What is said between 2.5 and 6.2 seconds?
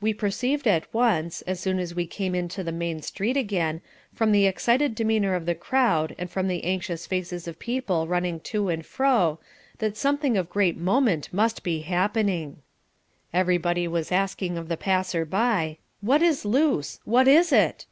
the main street again, from the excited demeanour of the crowd